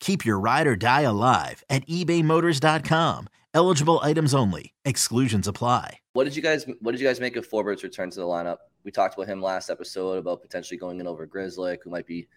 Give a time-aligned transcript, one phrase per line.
[0.00, 3.28] Keep your ride or die alive at ebaymotors.com.
[3.54, 4.74] Eligible items only.
[4.84, 5.98] Exclusions apply.
[6.12, 8.58] What did you guys What did you guys make of Forbort's return to the lineup?
[8.84, 12.28] We talked about him last episode about potentially going in over Grzelcyk, who might be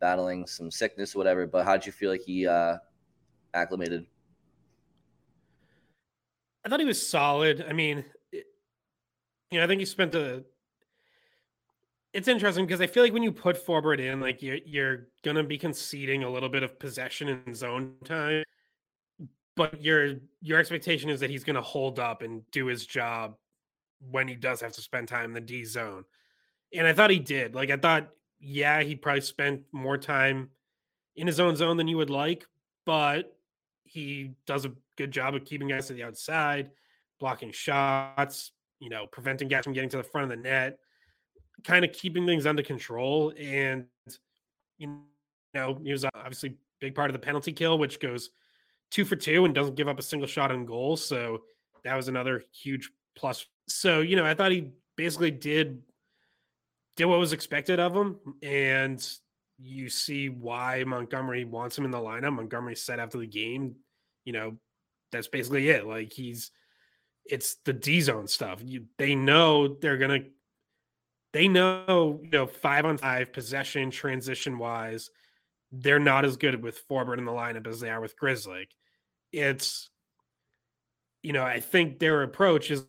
[0.00, 1.46] battling some sickness or whatever.
[1.46, 2.76] But how did you feel like he uh,
[3.54, 4.06] acclimated?
[6.64, 7.64] I thought he was solid.
[7.68, 8.46] I mean, it,
[9.50, 10.44] you know, I think he spent a
[12.18, 15.44] it's interesting because I feel like when you put Forbort in, like you're you're gonna
[15.44, 18.42] be conceding a little bit of possession and zone time,
[19.54, 23.36] but your your expectation is that he's gonna hold up and do his job
[24.10, 26.04] when he does have to spend time in the D zone.
[26.74, 27.54] And I thought he did.
[27.54, 28.08] Like I thought,
[28.40, 30.50] yeah, he probably spent more time
[31.14, 32.46] in his own zone than you would like,
[32.84, 33.36] but
[33.84, 36.72] he does a good job of keeping guys to the outside,
[37.20, 40.80] blocking shots, you know, preventing guys from getting to the front of the net
[41.64, 43.32] kind of keeping things under control.
[43.38, 43.86] And,
[44.78, 45.00] you
[45.54, 48.30] know, he was uh, obviously big part of the penalty kill, which goes
[48.90, 50.96] two for two and doesn't give up a single shot on goal.
[50.96, 51.42] So
[51.84, 53.46] that was another huge plus.
[53.68, 55.82] So, you know, I thought he basically did
[56.96, 58.18] did what was expected of him.
[58.42, 59.06] And
[59.58, 62.34] you see why Montgomery wants him in the lineup.
[62.34, 63.76] Montgomery said after the game,
[64.24, 64.56] you know,
[65.12, 65.86] that's basically it.
[65.86, 66.50] Like he's
[67.24, 68.60] it's the D zone stuff.
[68.64, 70.24] You they know they're gonna
[71.32, 75.10] they know, you know, five on five possession transition wise,
[75.70, 78.68] they're not as good with Forbort in the lineup as they are with Grzelcyk.
[79.32, 79.90] It's,
[81.22, 82.86] you know, I think their approach is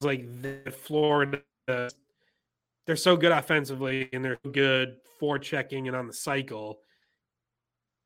[0.00, 6.12] like the Florida, they're so good offensively and they're good for checking and on the
[6.12, 6.80] cycle.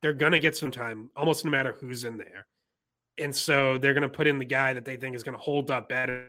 [0.03, 2.47] They're going to get some time almost no matter who's in there.
[3.19, 5.43] And so they're going to put in the guy that they think is going to
[5.43, 6.29] hold up better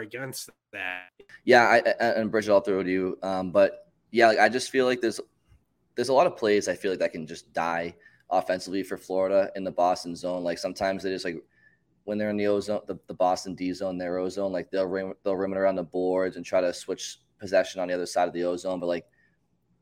[0.00, 1.08] against that.
[1.44, 3.18] Yeah, I, I and Bridget, I'll throw to you.
[3.22, 5.20] Um, but yeah, like, I just feel like there's
[5.94, 7.94] there's a lot of plays I feel like that can just die
[8.30, 10.42] offensively for Florida in the Boston zone.
[10.42, 11.42] Like sometimes they just like
[12.04, 15.14] when they're in the ozone, the, the Boston D zone, their ozone, like they'll rim,
[15.22, 18.28] they'll rim it around the boards and try to switch possession on the other side
[18.28, 18.80] of the ozone.
[18.80, 19.06] But like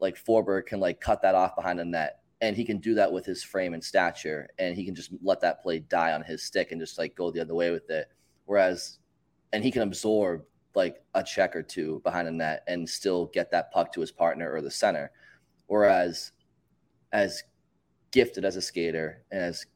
[0.01, 3.13] like Forbort can like cut that off behind the net, and he can do that
[3.13, 6.43] with his frame and stature, and he can just let that play die on his
[6.43, 8.09] stick and just like go the other way with it.
[8.45, 8.99] Whereas
[9.53, 10.45] and he can absorb
[10.75, 14.13] like a check or two behind the net and still get that puck to his
[14.13, 15.11] partner or the center.
[15.67, 16.33] Whereas,
[17.13, 17.43] as
[18.13, 19.67] gifted as a skater and as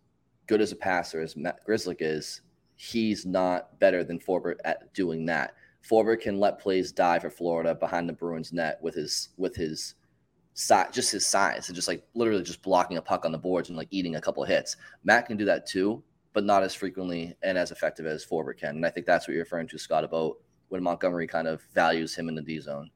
[0.46, 2.42] good as a passer as Matt Grzelcyk is,
[2.76, 5.54] he's not better than Forbort at doing that.
[5.88, 9.94] Forbort can let plays die for Florida behind the Bruins net with his with his
[10.54, 13.68] size, just his size, and just like literally just blocking a puck on the boards
[13.68, 14.76] and like eating a couple hits.
[15.02, 16.02] Matt can do that too,
[16.34, 18.70] but not as frequently and as effective as Forbort can.
[18.70, 20.36] And I think that's what you're referring to, Scott, about
[20.68, 22.90] when Montgomery kind of values him in the D zone.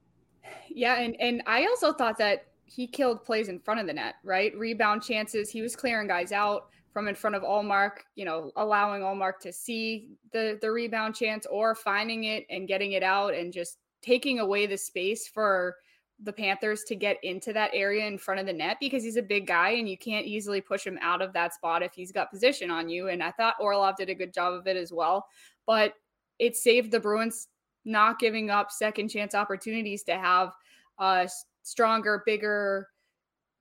[0.69, 4.17] Yeah, and and I also thought that he killed plays in front of the net,
[4.25, 4.55] right?
[4.57, 5.49] Rebound chances.
[5.49, 9.53] He was clearing guys out from in front of Ullmark, you know, allowing Ullmark to
[9.53, 14.41] see the the rebound chance or finding it and getting it out and just taking
[14.41, 15.77] away the space for
[16.23, 19.23] the Panthers to get into that area in front of the net because he's a
[19.23, 22.31] big guy and you can't easily push him out of that spot if he's got
[22.31, 23.09] position on you.
[23.09, 25.27] And I thought Orlov did a good job of it as well.
[25.67, 25.95] But
[26.39, 27.49] it saved the Bruins
[27.85, 30.53] not giving up second chance opportunities to have
[30.99, 31.29] a
[31.63, 32.89] stronger, bigger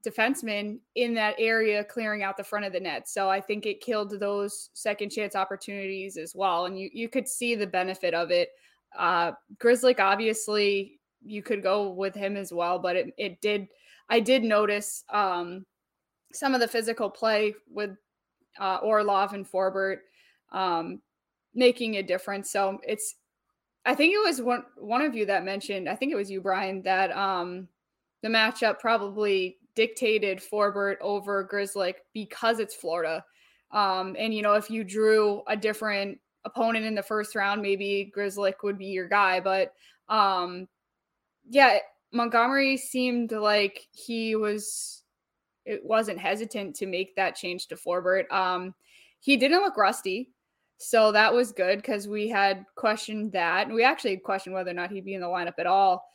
[0.05, 3.07] defenseman in that area clearing out the front of the net.
[3.07, 6.65] So I think it killed those second chance opportunities as well.
[6.65, 8.49] And you, you could see the benefit of it.
[8.97, 10.96] Uh, Grzelcyk obviously
[11.27, 12.79] you could go with him as well.
[12.79, 13.67] But it, it did,
[14.09, 15.65] I did notice um,
[16.33, 17.91] some of the physical play with
[18.59, 19.99] uh, Orlov and Forbort
[20.51, 21.01] um,
[21.53, 22.51] making a difference.
[22.51, 23.15] So it's,
[23.85, 25.87] I think it was one one of you that mentioned.
[25.87, 27.69] I think it was you, Brian, that um,
[28.21, 33.23] the matchup probably dictated Forbort over Grzelcyk because it's Florida.
[33.71, 38.11] Um, and you know, if you drew a different opponent in the first round, maybe
[38.15, 39.39] Grzelcyk would be your guy.
[39.39, 39.73] But
[40.09, 40.67] um,
[41.49, 41.79] yeah,
[42.11, 45.03] Montgomery seemed like he was
[45.65, 48.31] it wasn't hesitant to make that change to Forbort.
[48.31, 48.73] Um,
[49.19, 50.31] he didn't look rusty.
[50.77, 53.67] So that was good because we had questioned that.
[53.67, 56.05] And we actually questioned whether or not he'd be in the lineup at all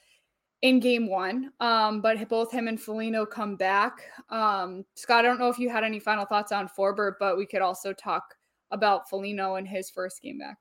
[0.62, 1.50] in game one.
[1.60, 4.00] Um, but both him and Foligno come back.
[4.30, 7.44] Um, Scott, I don't know if you had any final thoughts on Forbort, but we
[7.44, 8.22] could also talk
[8.70, 10.56] about Foligno and his first game back.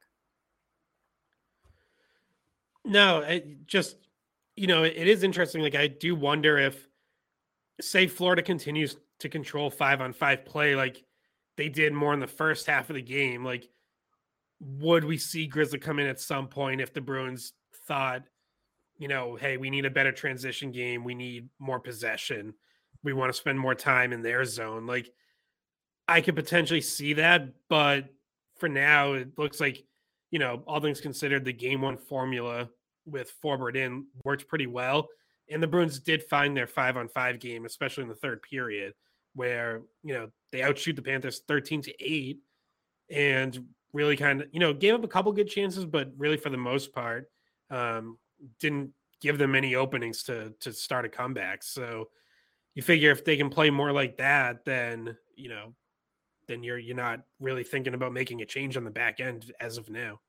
[2.83, 3.97] No, just
[4.61, 5.63] you know, it is interesting.
[5.63, 6.87] Like I do wonder if
[7.81, 11.03] say Florida continues to control five on five play like
[11.57, 13.67] they did more in the first half of the game, like
[14.59, 17.53] would we see Grizzly come in at some point if the Bruins
[17.87, 18.21] thought,
[18.99, 22.53] you know, hey, we need a better transition game, we need more possession,
[23.03, 24.85] we want to spend more time in their zone?
[24.85, 25.11] Like,
[26.07, 28.09] I could potentially see that, but
[28.59, 29.83] for now, it looks like,
[30.29, 32.69] you know, all things considered, the game one formula
[33.05, 35.07] with Forbort in worked pretty well.
[35.49, 38.93] And the Bruins did find their five on five game, especially in the third period,
[39.35, 42.39] where, you know, they outshoot the Panthers 13 to 8
[43.09, 46.49] and really kind of, you know, gave up a couple good chances, but really for
[46.49, 47.29] the most part,
[47.69, 48.17] um,
[48.59, 51.63] didn't give them any openings to to start a comeback.
[51.63, 52.09] So
[52.75, 55.73] you figure if they can play more like that, then you know,
[56.47, 59.77] then you're you're not really thinking about making a change on the back end as
[59.77, 60.19] of now.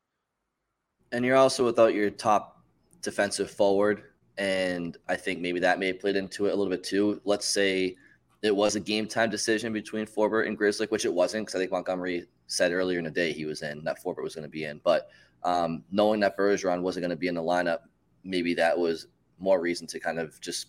[1.11, 2.62] And you're also without your top
[3.03, 4.05] defensive forward,
[4.39, 7.21] and I think maybe that may have played into it a little bit too.
[7.25, 7.97] Let's say
[8.43, 11.59] it was a game time decision between Forbort and Grzelcyk, which it wasn't because I
[11.59, 14.51] think Montgomery said earlier in the day he was in, that Forbort was going to
[14.51, 14.81] be in.
[14.83, 15.09] But
[15.45, 17.81] um, knowing that Bergeron wasn't going to be in the lineup,
[18.25, 19.09] maybe that was
[19.39, 20.69] more reason to kind of just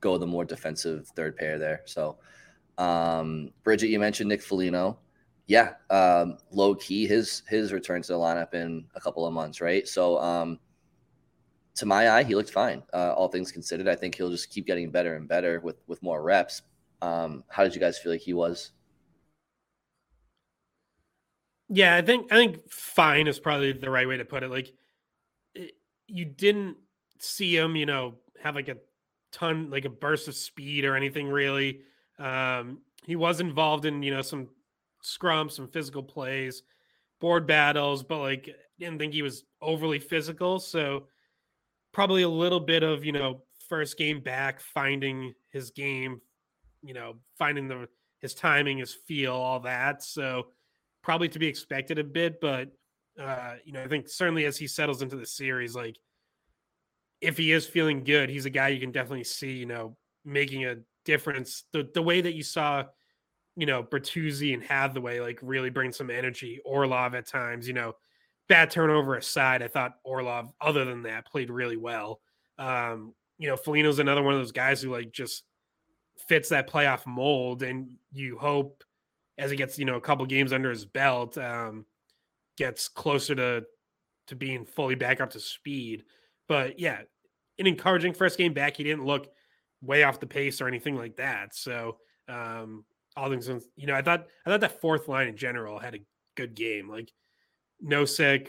[0.00, 1.82] go the more defensive third pair there.
[1.84, 2.18] So,
[2.78, 4.98] um, Bridget, you mentioned Nick Foligno.
[5.46, 9.60] Yeah, um, low key, his his return to the lineup in a couple of months,
[9.60, 9.86] right?
[9.86, 10.60] So, um,
[11.80, 12.82] to my eye, he looked fine.
[12.92, 16.02] Uh, all things considered, I think he'll just keep getting better and better with with
[16.02, 16.62] more reps.
[17.02, 18.72] Um, how did you guys feel like he was?
[21.70, 24.50] Yeah, I think I think fine is probably the right way to put it.
[24.50, 24.72] Like
[25.54, 25.72] it,
[26.06, 26.76] you didn't
[27.18, 28.76] see him, you know, have like a
[29.32, 31.80] ton like a burst of speed or anything really.
[32.18, 34.48] Um he was involved in, you know, some
[35.02, 36.62] scrums, some physical plays,
[37.20, 41.06] board battles, but like didn't think he was overly physical, so
[41.92, 46.20] probably a little bit of, you know, first game back finding his game,
[46.82, 47.88] you know, finding the
[48.20, 50.02] his timing, his feel, all that.
[50.02, 50.48] So
[51.02, 52.68] probably to be expected a bit, but
[53.18, 55.96] uh, you know, I think certainly as he settles into the series, like
[57.20, 60.64] if he is feeling good, he's a guy you can definitely see, you know, making
[60.64, 61.64] a difference.
[61.72, 62.84] The the way that you saw,
[63.56, 66.60] you know, Bertuzzi and Hathaway like really bring some energy.
[66.64, 67.94] Orlov at times, you know,
[68.50, 72.20] bad turnover aside, I thought Orlov, other than that, played really well.
[72.58, 75.44] Um, you know, Foligno's another one of those guys who like just
[76.28, 78.82] fits that playoff mold, and you hope
[79.38, 81.86] as he gets you know a couple games under his belt, um,
[82.58, 83.64] gets closer to
[84.26, 86.02] to being fully back up to speed.
[86.48, 87.02] But yeah,
[87.60, 88.76] an encouraging first game back.
[88.76, 89.28] He didn't look
[89.80, 91.54] way off the pace or anything like that.
[91.54, 91.98] So
[92.28, 92.84] um,
[93.16, 96.00] all things, you know, I thought I thought that fourth line in general had a
[96.36, 96.88] good game.
[96.88, 97.12] Like
[97.84, 98.48] Nosek,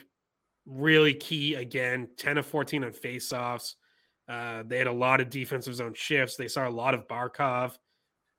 [0.65, 3.75] really key again, ten of fourteen on faceoffs.
[4.27, 6.35] Uh, they had a lot of defensive zone shifts.
[6.35, 7.73] They saw a lot of Barkov,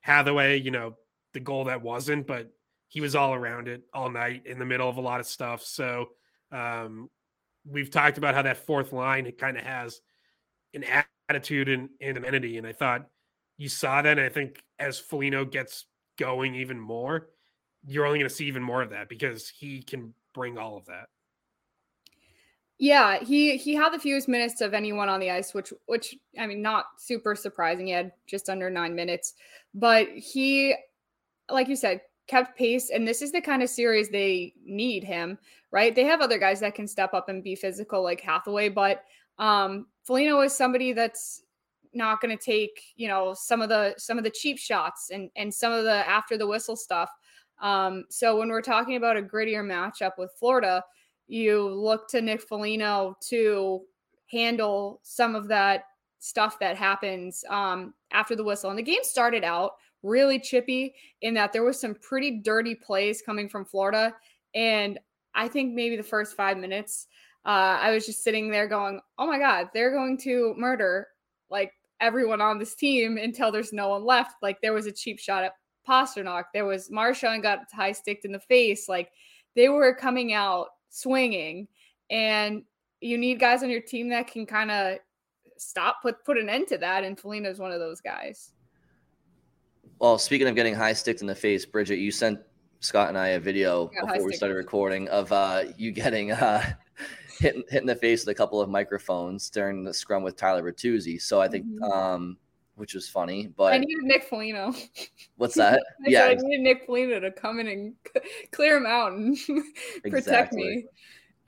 [0.00, 0.60] Hathaway.
[0.60, 0.96] You know,
[1.34, 2.50] the goal that wasn't, but
[2.88, 5.62] he was all around it all night in the middle of a lot of stuff.
[5.62, 6.10] So
[6.50, 7.08] um,
[7.66, 10.00] we've talked about how that fourth line it kind of has
[10.74, 10.84] an
[11.28, 13.06] attitude and, and amenity, and I thought
[13.56, 14.18] you saw that.
[14.18, 15.86] And I think as Foligno gets
[16.18, 17.28] going even more,
[17.84, 20.86] you're only going to see even more of that because he can bring all of
[20.86, 21.06] that.
[22.78, 26.46] Yeah, he he had the fewest minutes of anyone on the ice, which which I
[26.46, 27.86] mean, not super surprising.
[27.86, 29.34] He had just under nine minutes,
[29.72, 30.74] but he
[31.48, 32.90] like you said, kept pace.
[32.90, 35.38] And this is the kind of series they need him,
[35.70, 35.94] right?
[35.94, 39.04] They have other guys that can step up and be physical, like Hathaway, but
[39.38, 41.42] um Foligno is somebody that's
[41.94, 45.30] not going to take you know some of the some of the cheap shots and
[45.36, 47.10] and some of the after the whistle stuff
[47.62, 50.82] um so when we're talking about a grittier matchup with florida
[51.28, 53.80] you look to nick Foligno to
[54.30, 55.84] handle some of that
[56.18, 61.34] stuff that happens um after the whistle and the game started out really chippy in
[61.34, 64.14] that there was some pretty dirty plays coming from Florida.
[64.54, 64.98] And
[65.34, 67.06] I think maybe the first five minutes,
[67.46, 71.08] uh, I was just sitting there going, oh my God, they're going to murder
[71.50, 74.36] like everyone on this team until there's no one left.
[74.42, 75.52] Like there was a cheap shot at
[75.88, 76.44] Pastrnak.
[76.52, 78.88] There was Marchand got high sticked in the face.
[78.88, 79.10] Like
[79.54, 81.68] they were coming out swinging,
[82.10, 82.62] and
[83.00, 84.98] you need guys on your team that can kind of
[85.56, 87.04] stop, put put an end to that.
[87.04, 88.52] And Foligno is one of those guys.
[89.98, 92.40] Well, speaking of getting high sticked in the face, Bridget, you sent
[92.80, 96.60] Scott and I a video before we started recording of uh, you getting uh,
[97.38, 100.62] hit, hit in the face with a couple of microphones during the scrum with Tyler
[100.62, 101.22] Bertuzzi.
[101.22, 101.84] So I think, mm-hmm.
[101.84, 102.36] um,
[102.76, 104.74] which was funny, but I needed Nick Foligno.
[105.36, 105.82] What's that?
[106.06, 107.94] yeah, I needed Nick Foligno to come in and
[108.50, 109.36] clear him out and
[110.02, 110.62] protect exactly.
[110.62, 110.84] me.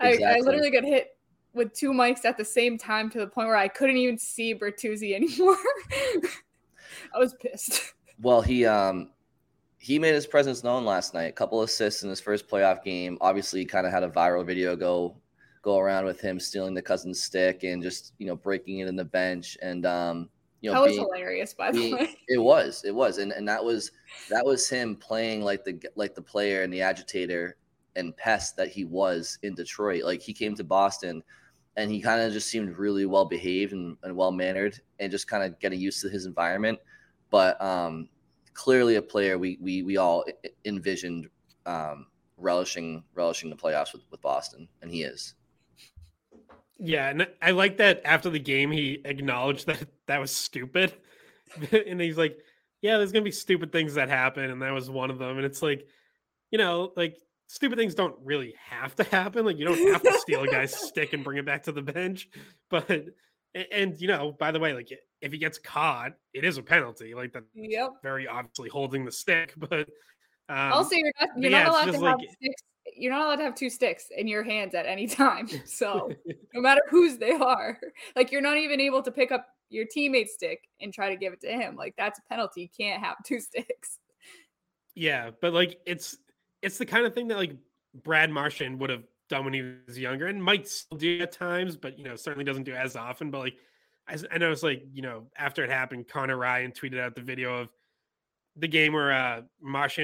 [0.01, 0.25] Exactly.
[0.25, 1.17] I, I literally got hit
[1.55, 4.55] with two mics at the same time to the point where I couldn't even see
[4.55, 5.57] Bertuzzi anymore.
[7.15, 7.95] I was pissed.
[8.21, 9.11] Well, he um
[9.79, 11.25] he made his presence known last night.
[11.25, 13.19] A couple assists in his first playoff game.
[13.21, 15.17] Obviously, kind of had a viral video go
[15.63, 18.97] go around with him stealing the cousin's stick and just you know breaking it in
[18.97, 20.29] the bench and um
[20.65, 22.17] you know that was being, hilarious by being, the way.
[22.27, 23.93] It was, it was, and and that was
[24.31, 27.59] that was him playing like the like the player and the agitator
[27.97, 30.05] and pest that he was in Detroit.
[30.05, 31.23] Like he came to Boston
[31.77, 35.29] and he kind of just seemed really well behaved and, and well mannered and just
[35.29, 36.79] kind of getting used to his environment.
[37.29, 38.09] But um,
[38.55, 40.25] clearly a player we we we all
[40.65, 41.29] envisioned
[41.67, 42.07] um,
[42.39, 45.35] relishing relishing the playoffs with, with Boston, and he is.
[46.79, 50.93] Yeah, and I like that after the game he acknowledged that that was stupid,
[51.73, 52.39] and he's like,
[52.83, 55.47] "Yeah, there's gonna be stupid things that happen, and that was one of them." And
[55.47, 55.87] it's like,
[56.51, 57.17] you know, like
[57.47, 59.45] stupid things don't really have to happen.
[59.45, 61.83] Like you don't have to steal a guy's stick and bring it back to the
[61.83, 62.29] bench.
[62.71, 63.07] But
[63.71, 64.89] and, you know, by the way, like
[65.21, 67.15] if he gets caught, it is a penalty.
[67.15, 67.45] Like that.
[67.55, 67.91] Yep.
[68.03, 69.89] Very obviously holding the stick, but
[70.49, 72.63] um, also you're not you're yeah, not allowed to like, have sticks.
[72.97, 75.49] You're not allowed to have two sticks in your hands at any time.
[75.67, 76.11] So
[76.55, 77.79] no matter whose they are,
[78.17, 81.33] like you're not even able to pick up your teammate's stick and try to give
[81.33, 81.75] it to him.
[81.77, 82.63] Like that's a penalty.
[82.63, 83.99] You can't have two sticks.
[84.95, 86.17] Yeah, but like it's
[86.63, 87.57] it's the kind of thing that like
[88.03, 91.77] Brad Marchand would have done when he was younger and might still do at times,
[91.77, 93.31] but you know, certainly doesn't do as often.
[93.31, 93.55] But like
[94.09, 97.23] I, I know it's like, you know, after it happened, Conor Ryan tweeted out the
[97.23, 97.69] video of
[98.57, 99.43] the game where uh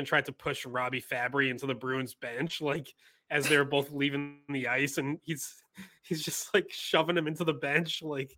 [0.05, 2.93] tried to push Robbie Fabbri into the Bruins bench, like
[3.31, 5.55] as they're both leaving the ice, and he's
[6.03, 8.03] he's just like shoving him into the bench.
[8.03, 8.37] Like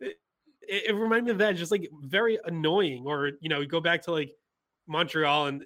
[0.00, 0.16] it,
[0.68, 3.04] it reminded me of that, just like very annoying.
[3.06, 4.32] Or, you know, go back to like
[4.86, 5.64] Montreal and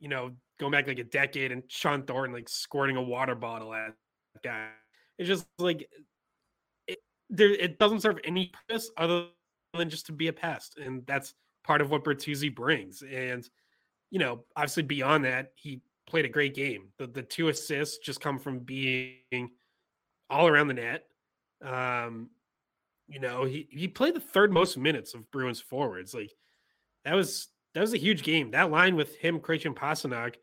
[0.00, 3.74] you know, going back like a decade and Shawn Thornton like squirting a water bottle
[3.74, 3.92] at
[4.34, 4.68] that guy.
[5.18, 5.88] It's just like
[6.86, 9.26] it, there, it doesn't serve any purpose other
[9.74, 11.34] than just to be a pest, and that's
[11.68, 13.02] part of what Bertuzzi brings.
[13.02, 13.48] And
[14.10, 16.88] you know, obviously beyond that, he played a great game.
[16.98, 19.50] The the two assists just come from being
[20.30, 21.04] all around the net.
[21.62, 22.30] Um,
[23.06, 26.14] you know, he he played the third most minutes of Bruins forwards.
[26.14, 26.32] Like
[27.04, 28.50] that was that was a huge game.
[28.50, 30.36] That line with him, Christian Pastrnak,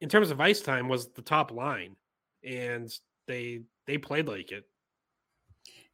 [0.00, 1.96] in terms of ice time, was the top line,
[2.44, 2.88] and
[3.26, 4.64] they they played like it.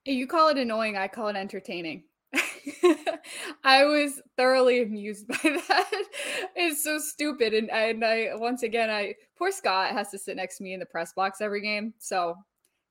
[0.05, 0.99] You call it annoying.
[0.99, 2.05] I call it entertaining.
[3.65, 6.05] I was thoroughly amused by that.
[6.57, 10.59] it's so stupid, and and I once again, I poor Scott has to sit next
[10.59, 12.37] to me in the press box every game, so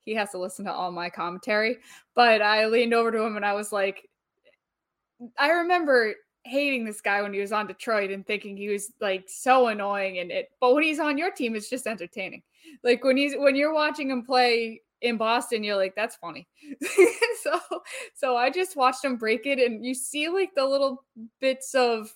[0.09, 1.77] he has to listen to all my commentary.
[2.15, 4.09] But I leaned over to him and I was like,
[5.37, 6.15] I remember
[6.45, 10.19] hating this guy when he was on Detroit and thinking he was like so annoying
[10.19, 12.41] and it but when he's on your team it's just entertaining.
[12.83, 16.47] Like when he's when you're watching him play in Boston you're like that's funny.
[17.43, 17.59] so
[18.15, 21.03] so I just watched him break it and you see like the little
[21.39, 22.13] bits of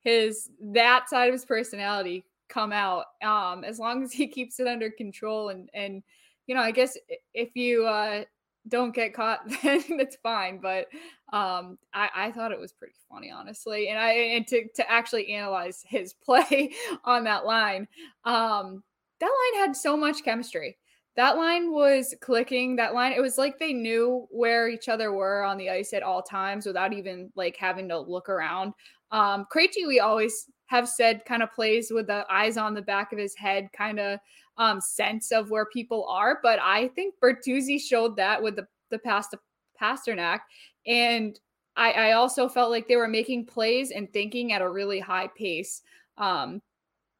[0.00, 4.66] his that side of his personality come out um as long as he keeps it
[4.66, 6.02] under control and and
[6.46, 6.96] you know I guess
[7.32, 8.24] if you uh
[8.68, 10.58] don't get caught, then it's fine.
[10.58, 10.88] But
[11.32, 13.88] um, I, I thought it was pretty funny, honestly.
[13.88, 16.72] And I and to to actually analyze his play
[17.04, 17.88] on that line,
[18.24, 18.82] um,
[19.20, 20.76] that line had so much chemistry.
[21.16, 22.76] That line was clicking.
[22.76, 26.02] That line, it was like they knew where each other were on the ice at
[26.02, 28.72] all times without even like having to look around.
[29.12, 33.12] Um, Krejci, we always have said kind of plays with the eyes on the back
[33.12, 34.18] of his head, kind of
[34.58, 36.40] um, sense of where people are.
[36.42, 39.38] But I think Bertuzzi showed that with the the pass to
[39.80, 40.40] Pastrnak,
[40.86, 41.38] and
[41.76, 45.28] I, I also felt like they were making plays and thinking at a really high
[45.36, 45.82] pace.
[46.18, 46.60] Um,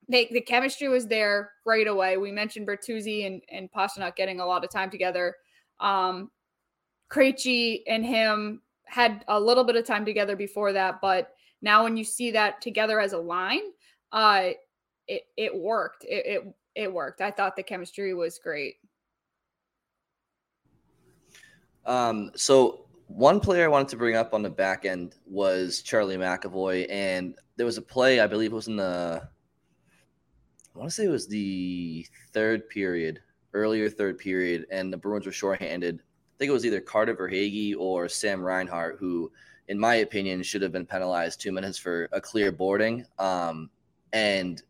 [0.08, 2.16] they, the chemistry was there right away.
[2.16, 5.37] We mentioned Bertuzzi and, and Pastrnak getting a lot of time together.
[5.80, 6.30] Um,
[7.11, 11.32] Krejci and him had a little bit of time together before that, but
[11.62, 13.62] now when you see that together as a line,
[14.12, 14.50] uh,
[15.08, 16.04] it it worked.
[16.04, 17.20] It, it it worked.
[17.20, 18.76] I thought the chemistry was great.
[21.87, 26.16] Um, so one player I wanted to bring up on the back end was Charlie
[26.16, 29.28] McAvoy, and there was a play I believe it was in the
[30.75, 33.21] I want to say it was the third period
[33.54, 36.00] earlier third period, and the Bruins were shorthanded.
[36.00, 39.31] I think it was either Carter Verhaeghe or Sam Reinhart, who,
[39.69, 43.07] in my opinion, should have been penalized two minutes for a clear boarding.
[43.19, 43.71] Um,
[44.12, 44.61] and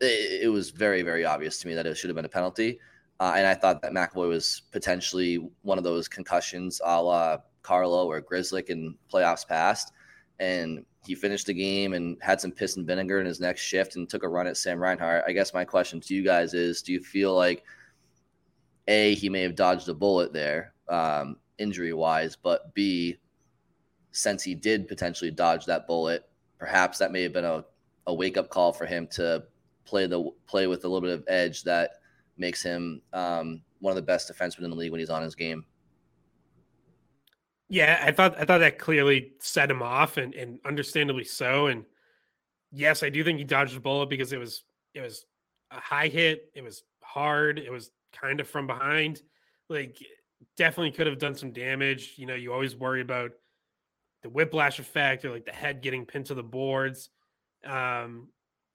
[0.00, 2.80] it, it, was very, very obvious to me that it should have been a penalty.
[3.20, 8.06] Uh, and I thought that McAvoy was potentially one of those concussions a la Carlo
[8.06, 9.92] or Grzelcyk in playoffs past.
[10.40, 13.96] And he finished the game and had some piss and vinegar in his next shift
[13.96, 15.24] and took a run at Sam Reinhart.
[15.26, 17.62] I guess my question to you guys is do you feel like
[18.88, 23.18] A, he may have dodged a bullet there, um, injury wise, but B,
[24.12, 26.28] since he did potentially dodge that bullet,
[26.58, 27.64] perhaps that may have been a,
[28.06, 29.44] a wake up call for him to
[29.84, 31.92] play the play with a little bit of edge that
[32.36, 35.34] makes him um, one of the best defensemen in the league when he's on his
[35.34, 35.64] game.
[37.70, 41.68] Yeah, I thought I thought that clearly set him off, and and understandably so.
[41.68, 41.84] And
[42.72, 45.24] yes, I do think he dodged a bullet because it was it was
[45.70, 46.50] a high hit.
[46.54, 47.60] It was hard.
[47.60, 49.22] It was kind of from behind.
[49.68, 49.96] Like
[50.56, 52.14] definitely could have done some damage.
[52.16, 53.30] You know, you always worry about
[54.24, 57.08] the whiplash effect or like the head getting pinned to the boards.
[57.64, 58.30] Um,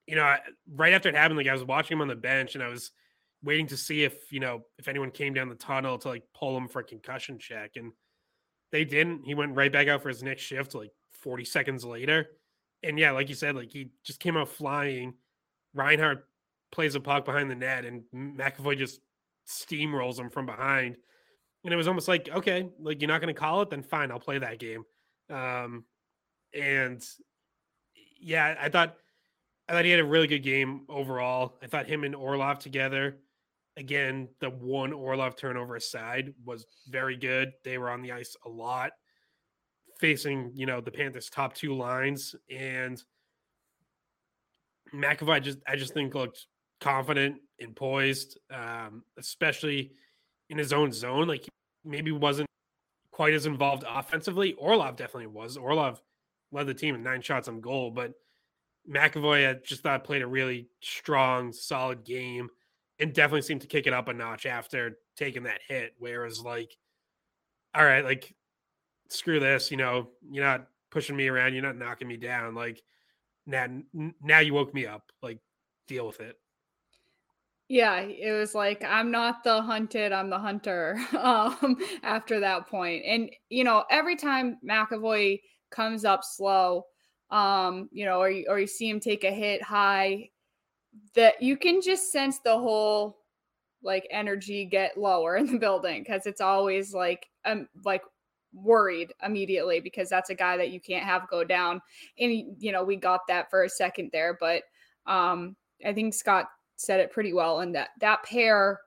[0.08, 0.36] you know,
[0.74, 2.92] right after it happened, like I was watching him on the bench and I was
[3.44, 6.56] waiting to see if you know if anyone came down the tunnel to like pull
[6.56, 7.92] him for a concussion check and
[8.76, 9.24] they didn't.
[9.24, 10.92] He went right back out for his next shift like
[11.22, 12.28] 40 seconds later.
[12.84, 15.14] And yeah, like you said, like he just came out flying.
[15.74, 16.28] Reinhart
[16.74, 19.00] plays a puck behind the net and McAvoy just
[19.48, 20.98] steamrolls him from behind.
[21.64, 24.12] And it was almost like, okay, like you're not going to call it, then fine,
[24.12, 24.84] I'll play that game.
[25.30, 25.86] Um,
[26.54, 27.02] and
[28.20, 28.98] yeah, I thought
[29.70, 31.58] I thought he had a really good game overall.
[31.64, 33.20] I thought him and Orlov together
[33.78, 37.52] again, the one Orlov turnover aside was very good.
[37.64, 38.92] They were on the ice a lot,
[40.00, 43.02] facing you know the Panthers' top two lines, and
[44.94, 46.46] McAvoy just I just think looked
[46.80, 49.92] confident and poised, um, especially
[50.50, 51.28] in his own zone.
[51.28, 51.48] Like
[51.84, 52.48] maybe wasn't
[53.12, 54.54] quite as involved offensively.
[54.54, 55.58] Orlov definitely was.
[55.58, 56.02] Orlov
[56.52, 58.14] led the team in nine shots on goal, but
[58.90, 62.50] McAvoy I just thought played a really strong, solid game
[63.00, 65.94] and definitely seemed to kick it up a notch after taking that hit.
[65.98, 66.78] Whereas, like,
[67.74, 68.36] all right, like,
[69.10, 72.56] screw this, you know, you're not pushing me around, you're not knocking me down.
[72.56, 72.82] Like,
[73.46, 73.68] now,
[74.22, 75.12] now you woke me up.
[75.22, 75.40] Like,
[75.88, 76.40] deal with it.
[77.68, 81.00] Yeah, it was like I'm not the hunted, I'm the hunter.
[81.16, 86.86] Um, after that point, and you know, every time McAvoy comes up slow,
[87.32, 90.30] um, you know, or or you see him take a hit high,
[91.16, 93.18] that you can just sense the whole
[93.84, 98.02] like energy get lower in the building because it's always like um like
[98.54, 101.82] worried immediately because that's a guy that you can't have go down.
[102.20, 104.64] And you know we got that for a second there but
[105.08, 105.56] um
[105.86, 108.80] i think scott said it pretty well and that that pair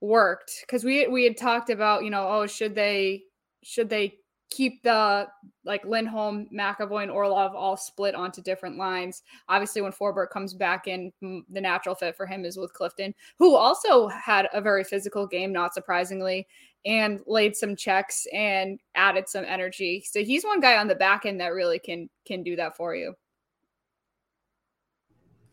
[0.00, 3.22] worked because we we had talked about you know oh should they
[3.62, 4.14] should they
[4.50, 5.26] keep the
[5.64, 9.22] like Lindholm, McAvoy, and Orlov all split onto different lines.
[9.48, 13.14] Obviously, when Forbort comes back in, mm, the natural fit for him is with Clifton,
[13.38, 16.46] who also had a very physical game, not surprisingly,
[16.84, 20.04] and laid some checks and added some energy.
[20.10, 22.94] So he's one guy on the back end that really can can do that for
[22.94, 23.14] you.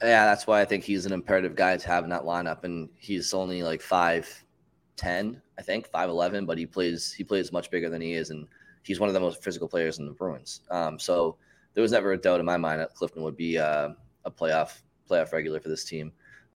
[0.02, 2.90] Yeah, that's why I think he's an imperative guy to have in that lineup, and
[2.98, 4.44] he's only like five
[4.96, 8.30] ten, I think five eleven, but he plays he plays much bigger than he is,
[8.30, 8.48] and
[8.88, 10.62] he's one of the most physical players in the Bruins.
[10.72, 11.36] Um, so
[11.74, 13.90] there was never a doubt in my mind that Clifton would be uh,
[14.24, 16.12] a playoff playoff regular for this team.